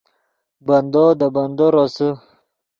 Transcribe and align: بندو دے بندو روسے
بندو 0.65 1.05
دے 1.19 1.27
بندو 1.35 1.67
روسے 1.75 2.09